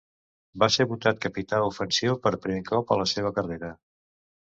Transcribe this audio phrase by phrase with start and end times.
[0.63, 3.75] Va ser votat capità ofensiu per primer cop a la seva carrera.